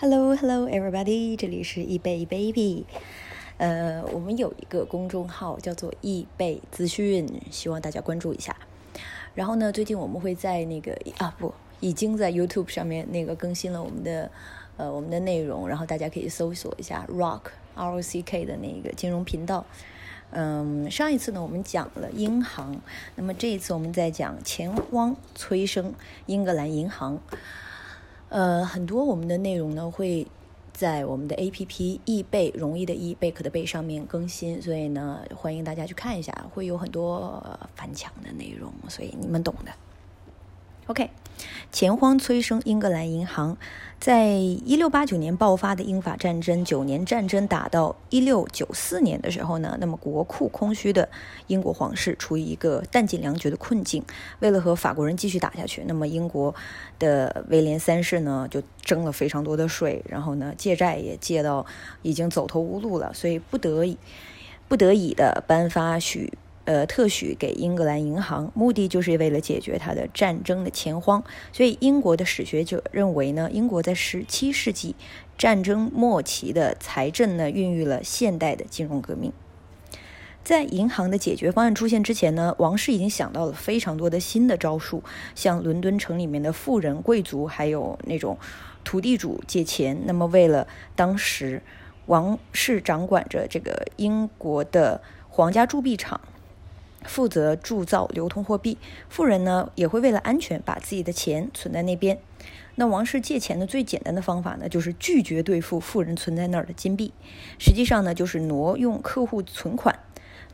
[0.00, 1.34] Hello, hello, everybody！
[1.34, 2.86] 这里是易贝 baby。
[3.56, 8.54] 呃，我们有一个公众号叫做易贝资讯，希望大家关注一下。
[9.34, 14.30] 然后呢，最近我们会在那个啊不，已经在 YouTube 上面那个更新了我们的
[14.76, 19.66] 呃我们的内容，然后大家可以搜索一下 Rock R O C K 的那个金融频道。
[20.30, 22.80] 嗯，上一次呢我们讲了英行，
[23.16, 25.92] 那么这一次我们在讲钱荒催生
[26.26, 27.20] 英格兰银行。
[28.28, 30.26] 呃，很多我们的内容呢会
[30.72, 37.42] 在我们的 A P P 易贝容易的易贝壳的贝上面更新，所以呢欢迎大家去看一下，会有很多
[37.74, 39.72] 翻墙的内容，所以你们懂的。
[40.86, 41.10] OK，
[41.70, 43.56] 钱荒催生英格兰银行。
[44.00, 51.08] 在一六八九年爆发的英法战争，九年战争打到一六九四年的时候呢，那么国库空虚的
[51.48, 54.04] 英国皇室处于一个弹尽粮绝的困境。
[54.38, 56.54] 为了和法国人继续打下去，那么英国
[57.00, 61.66] 的威廉三世呢就征了非常多的税，然后呢借债也借到
[62.02, 63.98] 已经走投无路了，所以不得已
[64.68, 66.32] 不得已的颁发许。
[66.68, 71.24] 呃，特许给英格兰银行，目的就是为了解决它的战争的钱荒。
[71.50, 74.94] 所以，英国的史学者认为呢，英国在十七世纪
[75.38, 79.32] 战争末期的财政呢，孕育了现代的金融革命。
[80.44, 85.02] 在银行的解决方案出现之前呢，王室已经想到了非常多的新的招数，
[85.34, 88.36] 向伦敦城里面的富人、贵族还有那种
[88.84, 90.02] 土地主借钱。
[90.04, 91.62] 那么，为了当时
[92.04, 96.20] 王室掌管着这个英国的皇家铸币厂。
[97.08, 98.78] 负责铸造流通货币，
[99.08, 102.18] 富人呢也会为了安全把自己的钱存在那边。
[102.76, 107.12] 那王室借钱的最简单的方法呢，就是拒绝兑付富人存在那儿的金币，
[107.58, 109.98] 实际上呢就是挪用客户存款。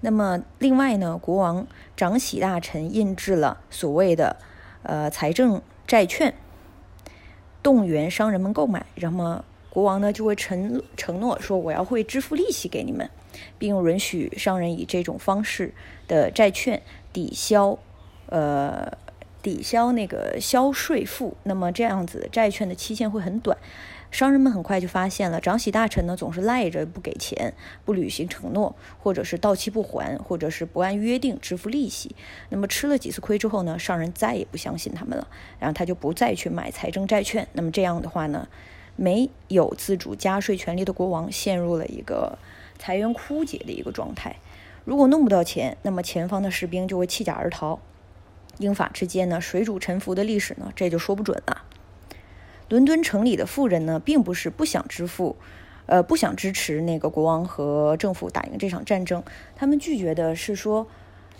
[0.01, 1.67] 那么另外呢，国王
[1.97, 4.37] 长喜大臣印制了所谓的
[4.83, 6.35] 呃财政债券，
[7.63, 13.11] 动员商人们购买，那么国王呢就会承承诺说我要会支付利息给你们。
[13.59, 15.73] 并允许商人以这种方式
[16.09, 16.83] 的债券
[17.13, 17.79] 抵消，
[18.27, 18.91] 呃，
[19.43, 21.37] 抵消那个消税负。
[21.45, 23.57] 那么这样子债券的期限会很短。
[24.11, 27.53] 商人们很快就发现了，长喜大臣呢总是赖着不给钱，
[27.85, 28.73] 不履行承诺，
[29.03, 32.15] 或者是到期不还，或者是不按约定支付利息。
[32.51, 35.27] 那么吃了几次亏之后呢，商人再也不相信他们了，
[35.59, 37.49] 然后他就不再去买财政债券。
[37.55, 38.47] 那么这样的话呢，
[38.95, 42.39] 没有自主加税权利的国王陷入了一个。
[42.79, 44.37] 财源枯竭的一个状态，
[44.85, 47.81] 如果弄不到钱，那么前方的士兵就会弃甲而逃。
[48.59, 51.63] 英法之间呢，水主沉浮的历史呢，这就说不准了。
[52.69, 55.37] 伦敦城里的富人呢，并不是不想支付，
[55.87, 59.23] 呃，不想支持那个国王和政府打赢这场战争，
[59.57, 60.87] 他们拒绝的是说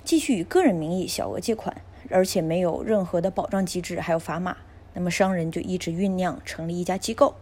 [0.03, 1.77] 继续以个人名义小额借款，
[2.11, 4.57] 而且没有任何的保障机制，还有砝码。
[4.93, 7.35] 那么商人就一直酝酿成立一家机构。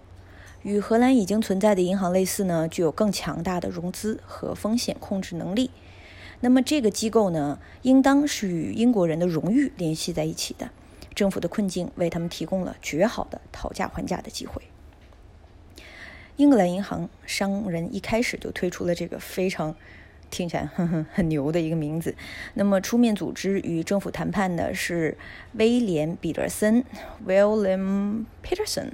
[0.62, 5.70] 与荷兰已经存在的银行类似呢，具有更强大的融资和风险控制能力。
[6.40, 10.70] 那么这个机构呢，应当是与英国人的荣誉联系在一起的。
[11.14, 14.62] 政府的困境为他们提供了绝好的讨价还价的机会。
[16.36, 19.76] 英格兰银行商人一开始就推出了这个非常
[20.30, 22.14] 听起来很 牛的一个名字。
[22.54, 25.18] 那么出面组织与政府谈判的是
[25.52, 26.82] 威廉·彼得森
[27.26, 28.92] （William Peterson）。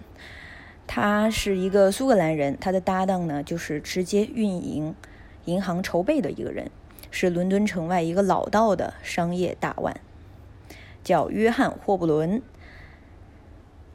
[0.88, 4.94] 他是一个苏格兰人，他的搭档呢就是直接运营
[5.44, 6.70] 银行筹备的一个人，
[7.10, 10.00] 是伦敦城外一个老道的商业大腕，
[11.04, 12.42] 叫约翰霍布伦。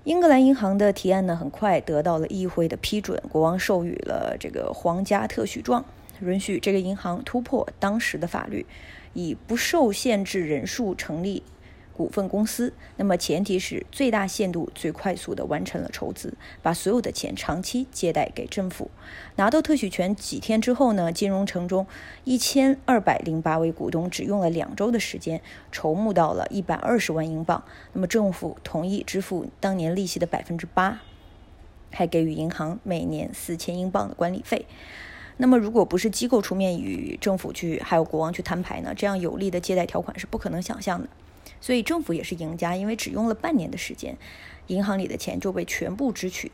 [0.03, 5.83] 英格兰银行的提案呢很快得到了议会的批准，国王授予了这个皇家特许状，
[6.21, 8.65] 允许这个银行突破当时的法律，
[9.13, 11.41] 以不受限制人数成立。
[11.95, 18.89] 股份公司，那么前提是最大限度、最快速的完成了筹资，把所有的钱长期借贷给政府。
[19.35, 21.85] 拿到特许权几天之后呢，金融城中
[22.23, 27.63] 一千二百零八位股东只用了两周的时间筹募到了一百二十万英镑。
[27.93, 31.01] 那么政府同意支付当年利息的百分之八，
[31.91, 34.65] 还给予银行每年四千英镑的管理费。
[35.38, 41.09] 那么如果不是机构出面与政府去，还有国王去摊牌呢，这样有利的借贷条款是不可能想象的。
[41.63, 44.18] 所以政府也是赢家，因为只用了半年的时间，
[44.68, 46.51] 银行里的钱就被全部支取。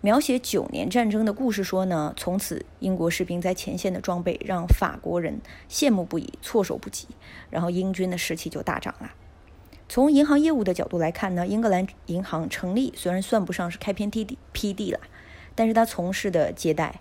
[0.00, 7.08] 描写九年战争的故事说呢，从此英国士兵在前线的装备让法国人羡慕不已，措手不及，
[7.50, 9.10] 然后英军的士气就大涨了。
[9.88, 15.00] 从银行业务的角度来看呢，英格兰银行成立虽然算不上是开篇辟地辟地了，
[15.56, 17.00] 但是他从事的借贷、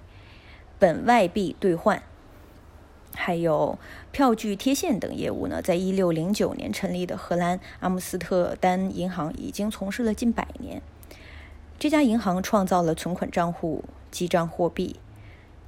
[0.80, 2.02] 本外币兑换。
[3.15, 3.77] 还有
[4.12, 10.81] 票据贴现等业务呢，在一六零九年成立的荷兰阿姆斯特丹银行已经从事了近百年。
[11.80, 14.95] 这家银行创造了存款账户、记账货币、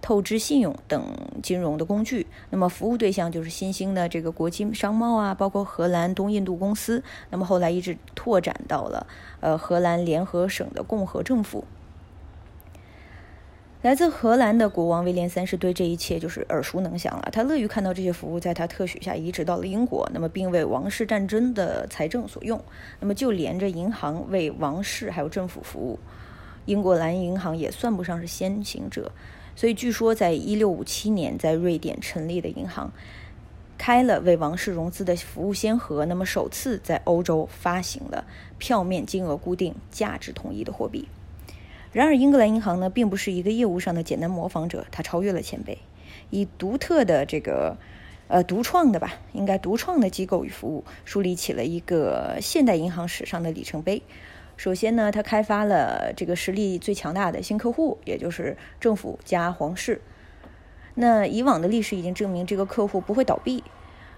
[0.01, 1.03] 透支信用等
[1.44, 2.25] 金融的工具。
[2.50, 7.03] 那么服务对象就是新兴的这个国际商贸啊，包括荷兰东印度公司。
[7.30, 9.07] 那么后来一直拓展到了
[9.42, 11.65] 呃荷兰联合省的共和政府。
[13.86, 17.30] 来自荷兰的国王威廉三世对这一切就是耳熟能详了。
[17.32, 22.60] 他乐于看到这些服务在他特许下移植到了英国，那么并为王室战争的财政所用。
[23.00, 26.00] 那么就连着银行为王室还有政府服务，
[26.66, 29.12] 英国兰银行也算不上是先行者。
[29.56, 32.92] 所以据说，在一六五七年在瑞典成立的银行，
[33.78, 38.26] 开了为王室融资的服务先河，那么首次在欧洲发行了
[38.58, 41.08] 票面金额固定、价值统一的货币。
[41.95, 45.77] 然而，英格兰银行呢，并不是一个业务上的简单模仿者，它超越了前辈，
[46.30, 47.77] 以独特的这个，
[48.27, 54.01] 呃，独创的吧，应该独创的机构与服务，树立起了一个现代银行史上的里程碑。
[54.57, 60.01] 首先呢，它开发了这个实力最强大的新客户，也就是政府加皇室。
[60.95, 63.63] 那以往的历史已经证明，这个客户不会倒闭。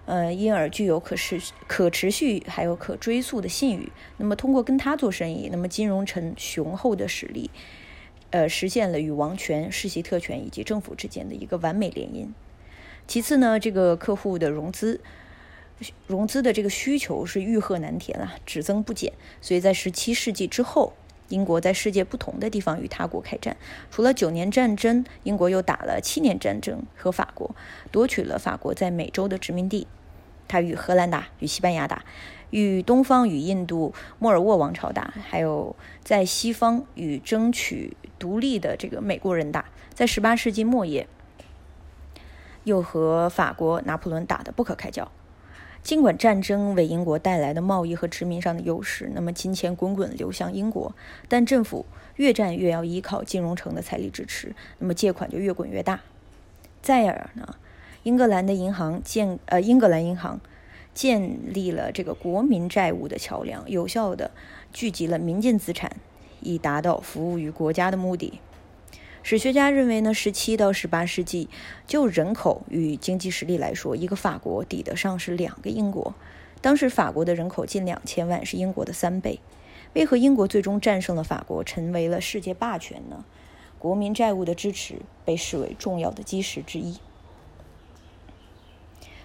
[0.07, 1.37] 呃，因而具有可持
[1.67, 3.91] 可持续还有可追溯的信誉。
[4.15, 7.51] 那么，通过跟他做生意，那么金融城雄厚的实力，
[8.29, 12.29] 呃，实现了与王权、世袭特权以及政府之间的一个完美联姻。
[13.05, 15.01] 其次呢，这个客户的融资，
[16.07, 19.11] 融资的这个需求是欲壑难填啊，只增不减。
[19.41, 20.93] 所以在十七世纪之后，
[21.27, 23.57] 英国在世界不同的地方与他国开战。
[23.91, 27.53] 除了九年战争，英国又打了七年战争和法国，
[27.91, 29.85] 夺取了法国在美洲的殖民地。
[30.47, 32.03] 他与荷兰打，与西班牙打，
[32.49, 39.65] 与东方与印度莫尔沃王朝打，还有在西方与争取独立的这个美国人打。
[39.93, 41.07] 在十八世纪末叶，
[42.63, 45.11] 又和法国拿破仑打得不可开交。
[45.83, 50.93] 尽管战争为英国带来的贸易和殖民上的优势，那么金钱滚滚流向英国，
[51.29, 51.85] 但政府
[52.17, 56.01] 越战越要依靠金融城的财力支持，那么借款就越滚越大。
[56.81, 57.55] 再而呢？
[58.07, 60.39] 英格兰的银行建呃，英格兰银行
[60.93, 64.31] 建立了这个国民债务的桥梁，有效的
[64.71, 65.97] 聚集了民间资产，
[66.39, 68.39] 以达到服务于国家的目的。
[69.23, 71.49] 史学家认为呢，十七到十八世纪，
[71.85, 76.13] 就人口与经济实力来说，一个法国抵得上是两个英国。
[76.61, 79.41] 当时法国的人口近两千万，是英国的三倍。
[79.91, 83.25] 为何英国最终战胜了法国，成为了世界霸权呢？
[83.77, 86.95] 国民债务的支持被视为重要的基石之一。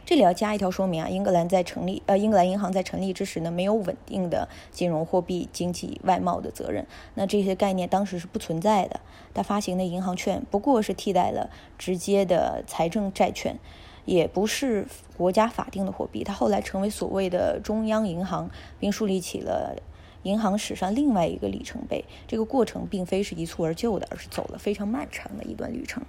[0.04, 9.00] 这里要加一条说明啊，英格兰在成立，呃，英格兰银行在成立之时呢，没有稳定的金融、货币、经济、外贸的责任，那这些概念当时是不存在的。
[9.32, 13.56] 它发行的银行券不过是替代了直接的财政债券，
[14.04, 16.24] 也不是国家法定的货币。
[16.24, 19.76] 它后来成为所谓的中央银行，并树立起了
[20.24, 22.04] 银行史上另外一个里程碑。
[22.26, 26.02] 这个过程并非是一蹴而就的，而是走了非常漫长的一段旅程。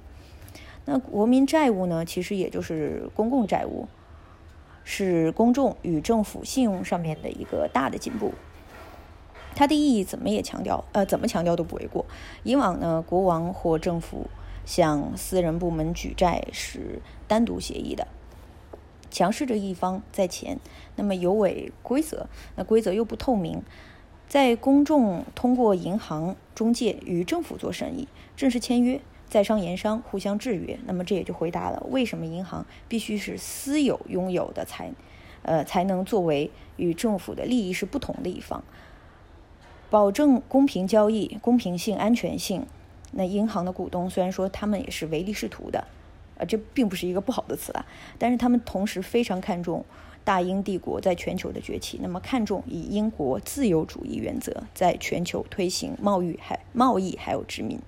[0.85, 2.03] 那国民债务呢？
[2.03, 3.88] 其实也就是公共债务，
[4.83, 8.33] 是公众与政府信用上面的一个大的进步。
[9.56, 12.06] 它的意义怎么也强调，呃，怎么强调都不为过。
[12.44, 14.27] 以往呢，国王或政府
[14.65, 18.07] 向私人部门举债是单独协议的，
[19.09, 20.59] 强势的一方在前，
[20.95, 23.62] 那么有违规则，那规则又不透明，
[24.27, 29.00] 在公众通过银行中介与政府做生意，正式签约。
[29.29, 34.91] 在商言商，互相制约，那么这也就回答了为什么银行必须是私有拥有的才，
[35.41, 38.63] 呃，才能作为与政府的利益是不同的一方，
[39.89, 42.67] 保证公平交易、公平性、安全性。
[43.13, 45.88] 那银行的股东虽然说他们也是唯利是图的，
[46.38, 47.83] 呃，这并不是一个不好的词啊，
[48.19, 49.83] 但是他们同时非常看重
[50.24, 57.79] 大英帝国在全球的崛起，那么看重以英国自由主义原则在全球推行贸易还贸易还有殖民，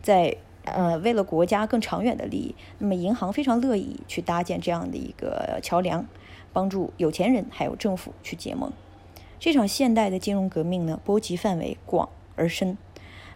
[0.00, 0.36] 在。
[0.74, 6.06] 呃，为了国家更长远的利益，那么银行非常乐意去搭建这样的一个桥梁，
[6.52, 8.72] 帮助有钱人还有政府去结盟。
[9.38, 12.76] 这场现代的金融革命呢，波及范围广而深。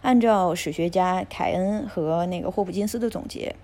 [0.01, 3.55] 按照史学家凯恩和那个霍普金斯的总结，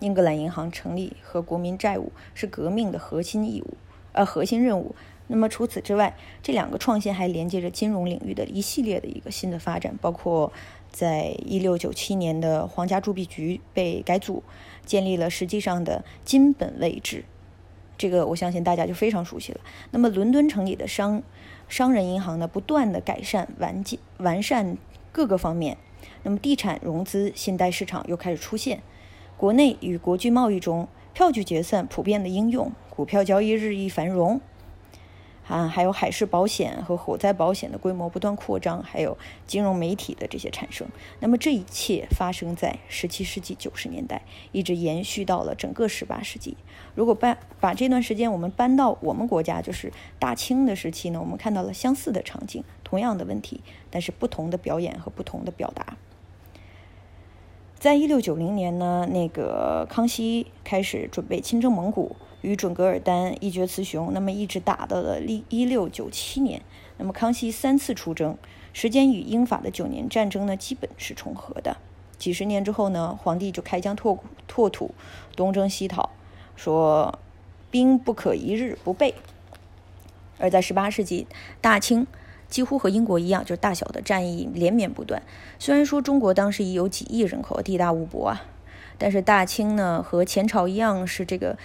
[0.00, 3.74] 英格兰银行成立和国民债务是革命的核心义务，
[4.12, 4.94] 呃，核心任务。
[5.26, 10.52] 那么除此之外，这两个创新还连接着金融领域的一系列的一个新的发展，包括。
[10.90, 14.42] 在一六九七年的皇家铸币局被改组，
[14.84, 17.24] 建立了实际上的金本位制，
[17.96, 19.60] 这个我相信大家就非常熟悉了。
[19.90, 21.22] 那么伦敦城里的商
[21.68, 24.76] 商人银行呢，不断的改善完建完善
[25.12, 25.76] 各个方面。
[26.22, 28.82] 那么地产融资信贷市场又开始出现，
[29.36, 34.40] 国内与国际贸易中票据结算普遍的应用，股票交易日益繁荣。
[35.48, 40.86] 啊，还有海事保险和火灾保险的规模不断扩张，还有金融媒体的这些产生。
[41.20, 46.56] 那么这一切发生在十七世纪九十年代，一直延续到了整个十八世纪。
[46.94, 55.97] 如果搬把这段时间我们搬到我们国家，就是大清的时期呢，我们看到了相似的场景，同样的问题，但是不同的表演和不同的表达。
[57.78, 62.16] 在一六九零年呢，那个康熙开始准备亲征蒙古。
[62.40, 66.62] 与准噶尔丹一决雌雄，那么一直打到了一一六九七年。
[66.96, 68.38] 那么康熙三次出征，
[68.72, 71.76] 时间与英法的九年战争呢，基本是重合的。
[72.16, 74.16] 几十年之后呢，皇帝就开疆拓
[74.46, 74.94] 拓土，
[75.34, 76.10] 东征西讨，
[76.54, 77.18] 说
[77.72, 79.16] 兵不可一日不备。
[80.38, 81.26] 而在十八世纪，
[81.60, 82.06] 大清
[82.48, 85.22] 几乎和英国一样，就是大小的战役连绵不断。
[85.58, 88.44] 虽然说中国当时已有几亿人口，地大物博啊，
[88.98, 91.56] 但是大清呢和前朝一样是这个。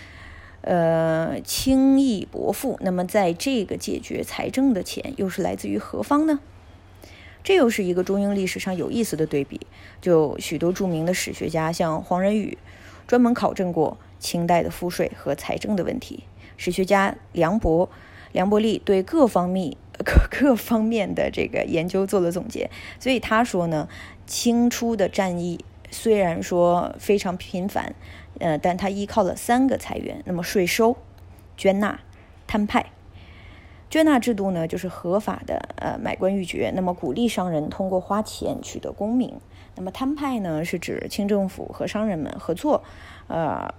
[0.65, 2.77] 呃，轻易薄赋。
[2.79, 6.39] 那么，在这个解决财政的钱又是来自于何方呢？
[7.43, 9.59] 这又是一个中英历史上有意思的对比。
[9.99, 12.57] 就许多著名的史学家，像黄仁宇，
[13.05, 16.23] 专门考证过清代的赋税和财政的问题。
[16.55, 17.89] 史学家梁博、
[18.31, 22.69] 梁伯利对各方面各各方面的这个研究做了总结，
[22.99, 23.87] 所以他说呢，
[24.27, 27.95] 清初的战役虽然说非常频繁。
[28.39, 30.97] 呃，但他依靠了三个财源，那么税收、
[31.55, 31.99] 捐纳、
[32.47, 32.87] 摊派。
[33.91, 39.39] 捐纳制度呢，就是合法的呃买官鬻爵，那么鼓励商人通过花钱取得功名。
[39.75, 42.83] 那么摊派呢，是指清政府和商人们合作，
[43.27, 43.71] 呃，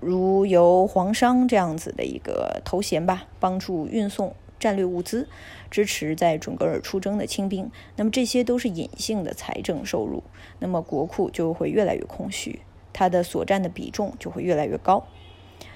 [0.00, 5.28] 如由皇商这样子的一个头衔吧，帮助运送战略物资，
[5.70, 7.70] 支持在准格尔出征的清兵。
[7.96, 10.22] 那么这些都是隐性的财政收入，
[10.58, 12.60] 那么国库就会越来越空虚。
[12.92, 15.04] 它的所占的比重就会越来越高。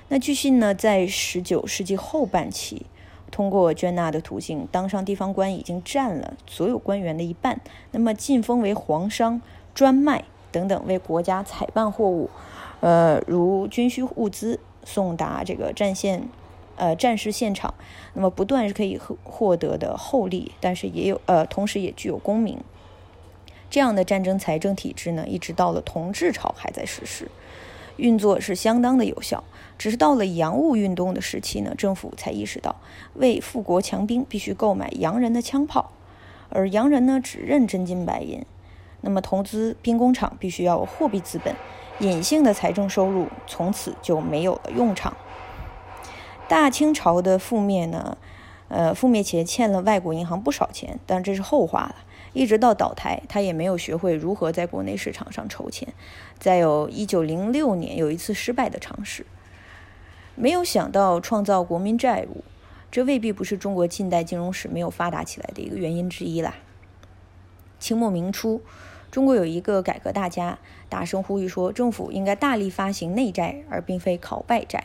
[0.08, 2.86] 那据信呢，在十九世纪后半期，
[3.30, 7.60] 通过捐纳的途径当上地方官已经占了所有官员的一半。
[7.92, 9.40] 那么晋封为皇商、
[9.72, 12.28] 专卖等等，为国家采办货物，
[12.80, 16.28] 呃，如军需物资送达这个战线，
[16.76, 17.74] 呃，战事现场，
[18.14, 22.58] 那么不断是可以获获得的厚利，但是也有呃，同时也具有功名。
[23.70, 27.30] 这样的战争财政体制呢，一直到了同治朝还在实施，
[27.96, 29.42] 运作是相当的有效。
[29.78, 32.76] 只是到了洋务运动的时期呢，政府才意识到，
[33.14, 35.90] 为富国强兵必须购买洋人的枪炮，
[36.50, 38.44] 而洋人呢只认真金白银。
[39.00, 41.56] 那么投资兵工厂必须要有货币资本，
[41.98, 45.16] 隐性的财政收入从此就没有了用场。
[46.48, 48.18] 大清朝的覆灭呢，
[48.68, 51.96] 呃，覆灭前欠了外国银行不少钱，但这是后话了。
[52.34, 55.92] 一直到倒台，他也没有学会如何在国内市场上筹钱。
[56.38, 59.26] 再有一九零六年有一次失败的尝试，
[60.34, 62.42] 没有想到创造国民债务，
[62.90, 66.54] 这未必不是中国近代金融史没有发达起来的一个原因之一啦。
[67.78, 68.62] 清末明初，
[69.10, 70.58] 中国有一个改革大家
[70.88, 74.84] 大声呼吁说，政府应该大力发行内债，而并非考外债。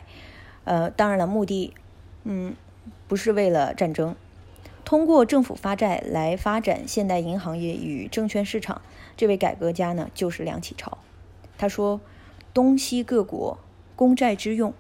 [0.68, 1.74] 呃，当然了，目的，
[2.26, 2.54] 嗯，
[3.08, 4.16] 不是为了战争。
[4.84, 8.82] 通过政府发债来发展现代银行业与证券市场，
[9.16, 10.98] 这位改革家呢就是梁启超。
[11.58, 12.02] 他说
[12.54, 13.58] ：“东西各国
[13.96, 14.74] 公债之用，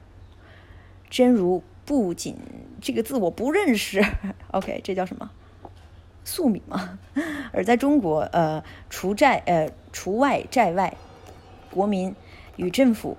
[1.09, 2.35] 真如不仅
[2.81, 4.03] 这个字我不认识。
[4.51, 5.31] OK，这叫什么？
[6.25, 6.99] 粟米吗？
[7.53, 10.97] 而在中国，呃，除债呃除外债外，
[11.71, 12.13] 国民
[12.57, 13.17] 与政府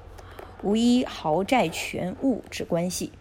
[0.63, 3.13] 无一毫债权物之关系。”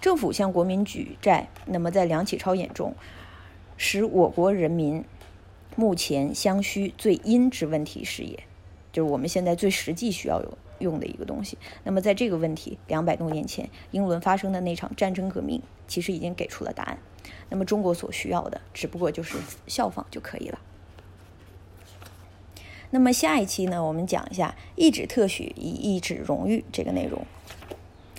[0.00, 2.94] 政府向国民举债，那么在梁启超眼中，
[3.76, 5.04] 使我国人民
[5.74, 8.44] 目前相需最殷之问题是也，
[8.92, 11.58] 就是我们现在最实际需要有用的一个东西。
[11.82, 16.98] 那么在这个问题，两百多年前英伦发生的那场战争革命，其实已经给出了答案。
[17.48, 20.60] 那么中国所需要的，只不过就是效仿就可以了。
[22.90, 27.20] 那么下一期呢，我们讲一下一纸特许以一纸荣誉这个内容。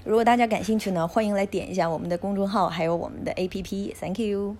[0.03, 3.93] 如果大家感兴趣呢，欢迎来点一下我们的公众号，还有我们的 APP。
[3.95, 4.55] Thank you。